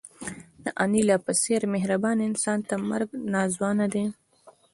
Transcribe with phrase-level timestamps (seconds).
[0.63, 4.05] د انیلا په څېر مهربان انسان ته مرګ ناځوانه دی